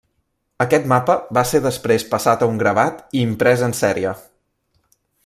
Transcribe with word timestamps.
Aquest 0.63 0.87
mapa 0.93 1.17
va 1.37 1.43
ser 1.49 1.61
després 1.65 2.07
passat 2.15 2.45
a 2.45 2.49
un 2.53 2.57
gravat 2.65 3.05
i 3.19 3.23
imprès 3.29 3.65
en 3.69 3.77
sèrie. 3.85 4.15